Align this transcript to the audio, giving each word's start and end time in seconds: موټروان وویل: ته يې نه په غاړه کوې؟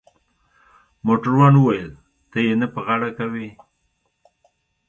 موټروان 1.05 1.53
وویل: 1.57 1.91
ته 2.31 2.37
يې 2.45 2.53
نه 2.61 2.67
په 2.73 2.79
غاړه 2.85 3.09
کوې؟ 3.17 3.47